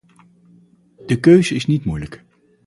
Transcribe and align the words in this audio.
De 1.05 1.19
keuze 1.19 1.55
is 1.55 1.65
niet 1.67 1.85
moeilijk. 1.85 2.23